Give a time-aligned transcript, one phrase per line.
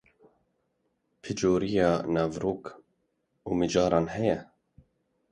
[1.21, 2.63] Pircûreyiya naverok
[3.47, 4.39] û mijaran heye?